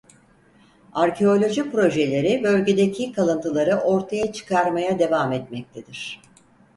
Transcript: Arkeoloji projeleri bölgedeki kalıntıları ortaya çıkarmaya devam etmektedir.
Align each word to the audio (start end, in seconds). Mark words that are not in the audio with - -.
Arkeoloji 0.93 1.71
projeleri 1.71 2.43
bölgedeki 2.43 3.11
kalıntıları 3.11 3.75
ortaya 3.75 4.33
çıkarmaya 4.33 4.99
devam 4.99 5.31
etmektedir. 5.31 6.21